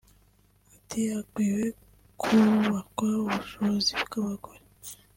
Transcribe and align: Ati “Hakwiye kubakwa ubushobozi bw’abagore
Ati 0.75 0.99
“Hakwiye 1.13 1.65
kubakwa 2.21 3.07
ubushobozi 3.29 3.91
bw’abagore 4.03 4.61